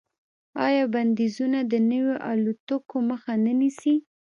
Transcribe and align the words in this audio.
آیا 0.65 0.83
بندیزونه 0.93 1.59
د 1.71 1.73
نویو 1.89 2.15
الوتکو 2.31 2.97
مخه 3.09 3.33
نه 3.45 3.53
نیسي؟ 3.59 3.95